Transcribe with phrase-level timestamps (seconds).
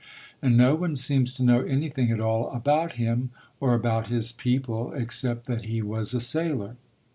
[0.41, 4.91] And no one seems to know anything at all about him, or about his people,
[4.93, 6.75] except that he was a sailor.